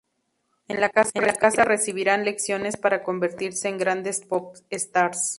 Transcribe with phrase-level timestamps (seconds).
[0.67, 5.29] En la casa recibirán lecciones para convertirse en grandes pop stars.